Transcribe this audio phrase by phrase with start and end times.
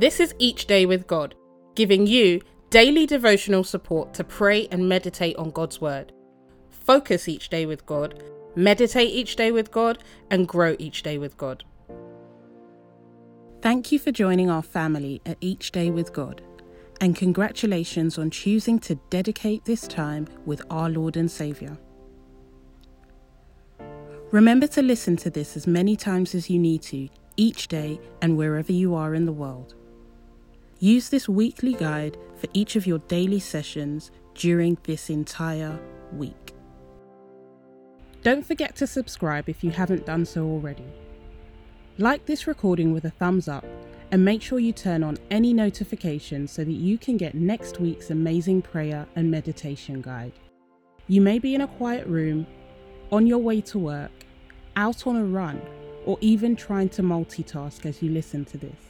[0.00, 1.34] This is Each Day with God,
[1.74, 6.14] giving you daily devotional support to pray and meditate on God's Word.
[6.70, 8.22] Focus each day with God,
[8.56, 11.64] meditate each day with God, and grow each day with God.
[13.60, 16.40] Thank you for joining our family at Each Day with God,
[16.98, 21.76] and congratulations on choosing to dedicate this time with our Lord and Saviour.
[24.30, 28.38] Remember to listen to this as many times as you need to, each day and
[28.38, 29.74] wherever you are in the world.
[30.82, 35.78] Use this weekly guide for each of your daily sessions during this entire
[36.14, 36.54] week.
[38.22, 40.86] Don't forget to subscribe if you haven't done so already.
[41.98, 43.66] Like this recording with a thumbs up
[44.10, 48.08] and make sure you turn on any notifications so that you can get next week's
[48.08, 50.32] amazing prayer and meditation guide.
[51.08, 52.46] You may be in a quiet room,
[53.12, 54.12] on your way to work,
[54.76, 55.60] out on a run,
[56.06, 58.89] or even trying to multitask as you listen to this.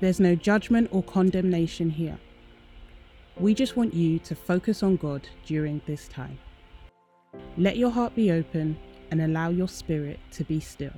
[0.00, 2.18] There's no judgment or condemnation here.
[3.38, 6.38] We just want you to focus on God during this time.
[7.58, 8.78] Let your heart be open
[9.10, 10.92] and allow your spirit to be still.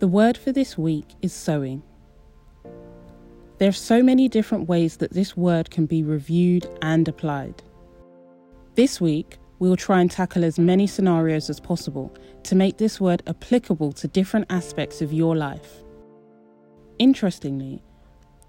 [0.00, 1.82] The word for this week is sowing.
[3.58, 7.62] There are so many different ways that this word can be reviewed and applied.
[8.74, 12.12] This week, we will try and tackle as many scenarios as possible
[12.44, 15.82] to make this word applicable to different aspects of your life.
[16.98, 17.82] Interestingly,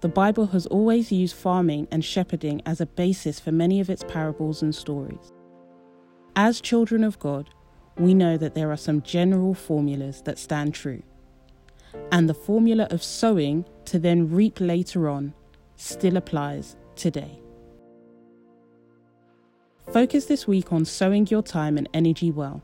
[0.00, 4.02] the Bible has always used farming and shepherding as a basis for many of its
[4.04, 5.32] parables and stories.
[6.34, 7.50] As children of God,
[7.96, 11.02] we know that there are some general formulas that stand true.
[12.10, 15.34] And the formula of sowing to then reap later on
[15.76, 17.40] still applies today.
[19.92, 22.62] Focus this week on sowing your time and energy well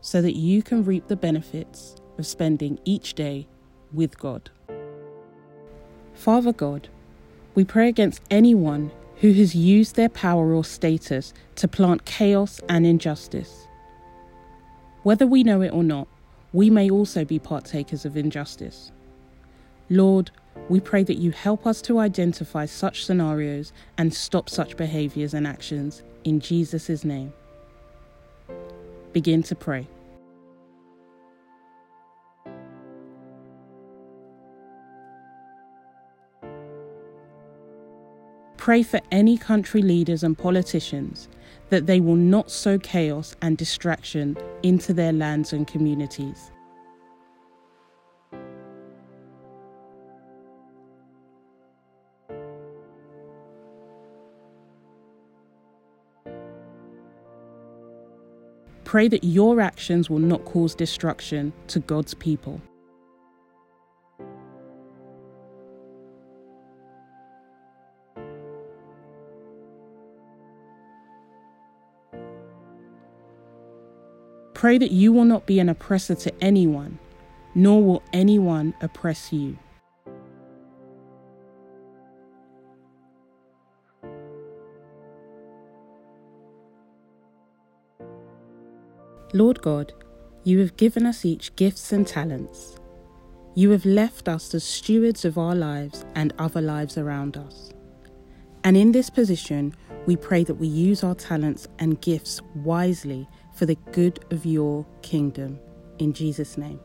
[0.00, 3.48] so that you can reap the benefits of spending each day
[3.92, 4.50] with God.
[6.18, 6.88] Father God,
[7.54, 12.84] we pray against anyone who has used their power or status to plant chaos and
[12.84, 13.68] injustice.
[15.04, 16.08] Whether we know it or not,
[16.52, 18.90] we may also be partakers of injustice.
[19.88, 20.32] Lord,
[20.68, 25.46] we pray that you help us to identify such scenarios and stop such behaviours and
[25.46, 27.32] actions in Jesus' name.
[29.12, 29.86] Begin to pray.
[38.68, 41.30] Pray for any country leaders and politicians
[41.70, 46.50] that they will not sow chaos and distraction into their lands and communities.
[58.84, 62.60] Pray that your actions will not cause destruction to God's people.
[74.58, 76.98] Pray that you will not be an oppressor to anyone,
[77.54, 79.56] nor will anyone oppress you.
[89.32, 89.92] Lord God,
[90.42, 92.78] you have given us each gifts and talents.
[93.54, 97.70] You have left us as stewards of our lives and other lives around us.
[98.64, 99.76] And in this position,
[100.06, 104.86] we pray that we use our talents and gifts wisely for the good of your
[105.02, 105.58] kingdom.
[105.98, 106.78] In Jesus' name.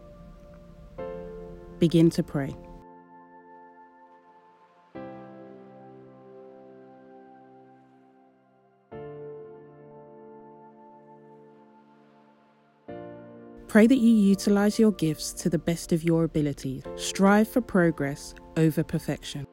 [1.78, 2.56] Begin to pray.
[13.68, 16.84] Pray that you utilize your gifts to the best of your ability.
[16.96, 19.46] Strive for progress over perfection.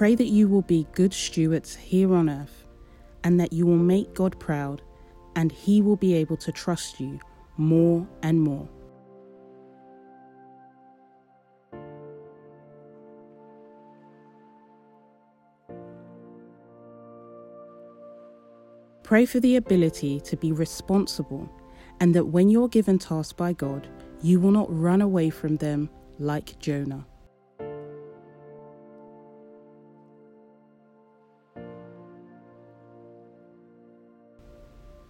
[0.00, 2.64] Pray that you will be good stewards here on earth
[3.22, 4.80] and that you will make God proud
[5.36, 7.20] and He will be able to trust you
[7.58, 8.66] more and more.
[19.02, 21.46] Pray for the ability to be responsible
[22.00, 23.86] and that when you're given tasks by God,
[24.22, 27.04] you will not run away from them like Jonah.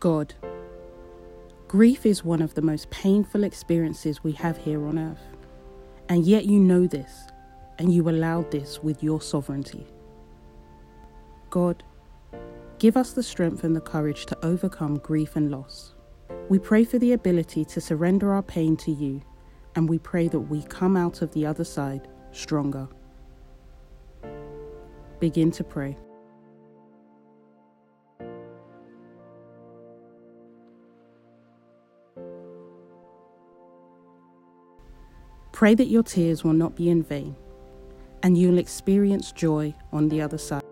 [0.00, 0.34] God,
[1.68, 5.36] grief is one of the most painful experiences we have here on earth.
[6.08, 7.12] And yet you know this,
[7.78, 9.86] and you allowed this with your sovereignty.
[11.50, 11.84] God,
[12.80, 15.92] Give us the strength and the courage to overcome grief and loss.
[16.48, 19.20] We pray for the ability to surrender our pain to you,
[19.76, 22.88] and we pray that we come out of the other side stronger.
[25.18, 25.94] Begin to pray.
[35.60, 37.36] Pray that your tears will not be in vain
[38.22, 40.62] and you'll experience joy on the other side.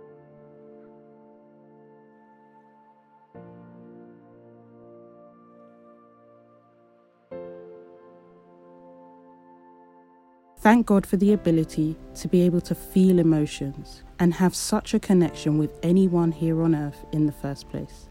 [10.60, 14.98] Thank God for the ability to be able to feel emotions and have such a
[14.98, 18.08] connection with anyone here on earth in the first place.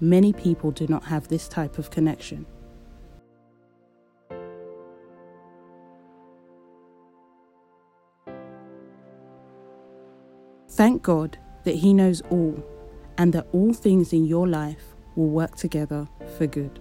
[0.00, 2.46] Many people do not have this type of connection.
[10.80, 12.64] Thank God that He knows all
[13.18, 16.80] and that all things in your life will work together for good.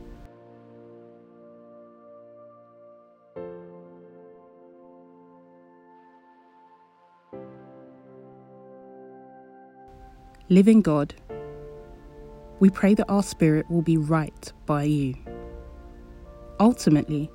[10.48, 11.14] Living God,
[12.62, 15.14] we pray that our spirit will be right by you.
[16.62, 17.30] Ultimately,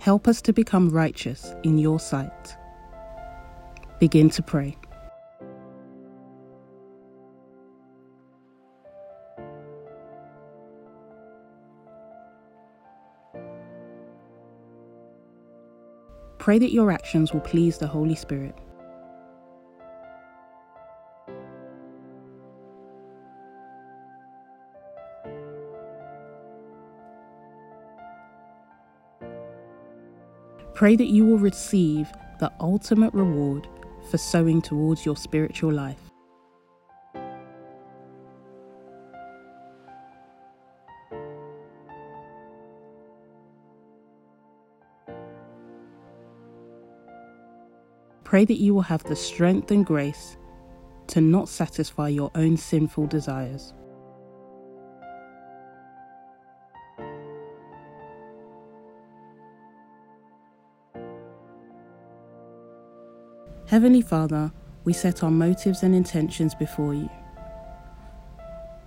[0.00, 2.58] help us to become righteous in your sight.
[3.98, 4.76] Begin to pray.
[16.40, 18.54] Pray that your actions will please the Holy Spirit.
[30.72, 33.68] Pray that you will receive the ultimate reward
[34.10, 36.09] for sowing towards your spiritual life.
[48.30, 50.36] Pray that you will have the strength and grace
[51.08, 53.74] to not satisfy your own sinful desires.
[63.66, 64.52] Heavenly Father,
[64.84, 67.10] we set our motives and intentions before you.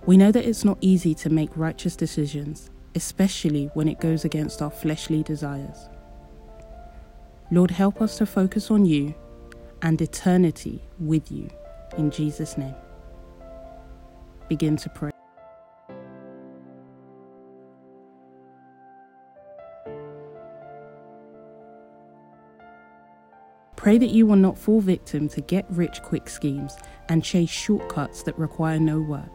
[0.06, 4.62] We know that it's not easy to make righteous decisions, especially when it goes against
[4.62, 5.90] our fleshly desires.
[7.50, 9.14] Lord, help us to focus on you
[9.84, 11.48] and eternity with you.
[11.98, 12.74] In Jesus' name.
[14.48, 15.10] Begin to pray.
[23.76, 26.74] Pray that you will not fall victim to get rich quick schemes
[27.10, 29.28] and chase shortcuts that require no work.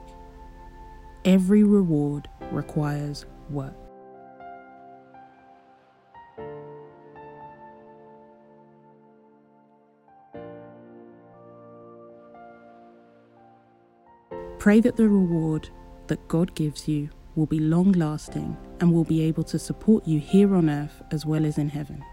[1.24, 3.89] Every reward requires work.
[14.60, 15.70] Pray that the reward
[16.08, 20.20] that God gives you will be long lasting and will be able to support you
[20.20, 22.04] here on earth as well as in heaven.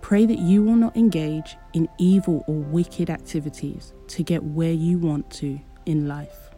[0.00, 4.98] Pray that you will not engage in evil or wicked activities to get where you
[4.98, 6.50] want to in life.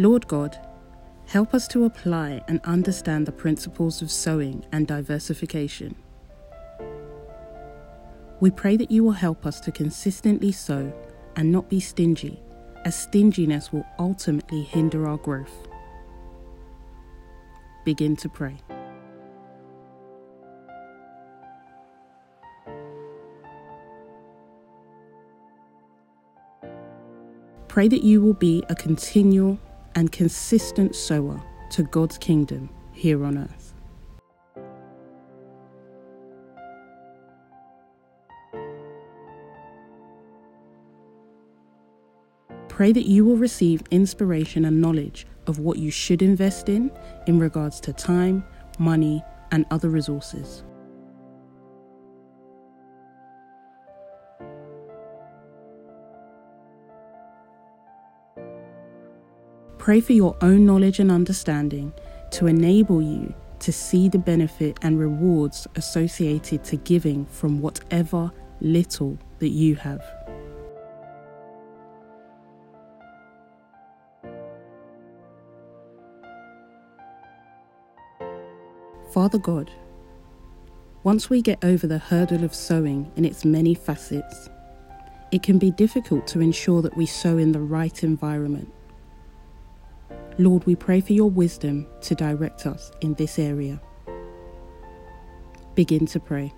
[0.00, 0.56] Lord God,
[1.26, 5.94] help us to apply and understand the principles of sowing and diversification.
[8.40, 10.90] We pray that you will help us to consistently sow
[11.36, 12.40] and not be stingy,
[12.86, 15.68] as stinginess will ultimately hinder our growth.
[17.84, 18.56] Begin to pray.
[27.68, 29.58] Pray that you will be a continual
[29.94, 33.74] and consistent sower to God's kingdom here on earth.
[42.68, 46.90] Pray that you will receive inspiration and knowledge of what you should invest in
[47.26, 48.42] in regards to time,
[48.78, 50.64] money, and other resources.
[59.80, 61.90] Pray for your own knowledge and understanding
[62.32, 69.18] to enable you to see the benefit and rewards associated to giving from whatever little
[69.38, 70.04] that you have.
[79.14, 79.70] Father God,
[81.04, 84.50] once we get over the hurdle of sowing in its many facets,
[85.32, 88.70] it can be difficult to ensure that we sow in the right environment.
[90.38, 93.80] Lord, we pray for your wisdom to direct us in this area.
[95.74, 96.52] Begin to pray.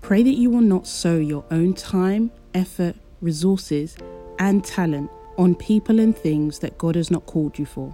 [0.00, 3.96] Pray that you will not sow your own time, effort, resources,
[4.38, 7.92] and talent on people and things that God has not called you for.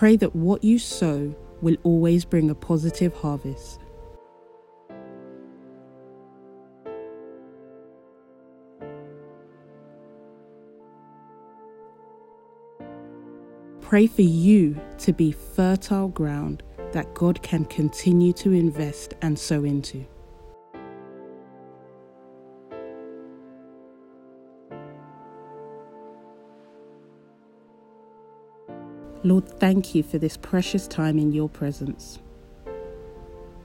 [0.00, 3.80] Pray that what you sow will always bring a positive harvest.
[13.82, 19.64] Pray for you to be fertile ground that God can continue to invest and sow
[19.64, 20.06] into.
[29.22, 32.18] Lord, thank you for this precious time in your presence.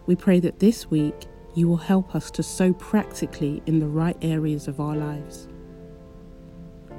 [0.05, 4.17] We pray that this week you will help us to sow practically in the right
[4.21, 5.47] areas of our lives.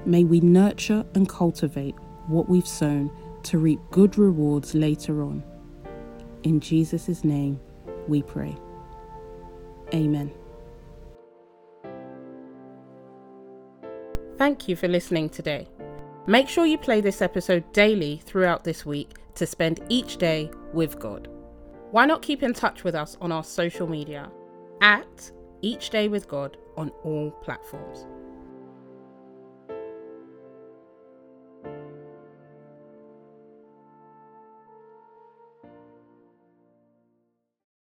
[0.07, 1.95] May we nurture and cultivate
[2.29, 3.11] what we've sown
[3.45, 5.45] to reap good rewards later on.
[6.43, 7.61] In Jesus' name
[8.09, 8.57] we pray.
[9.93, 10.33] Amen.
[14.39, 15.69] Thank you for listening today.
[16.29, 20.99] Make sure you play this episode daily throughout this week to spend each day with
[20.99, 21.29] God.
[21.93, 24.29] Why not keep in touch with us on our social media
[24.81, 25.31] at
[25.63, 28.07] Each Day with God on all platforms?